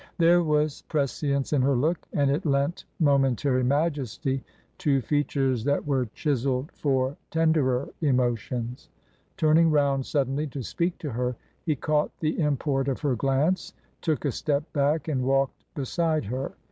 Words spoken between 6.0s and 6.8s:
chiselled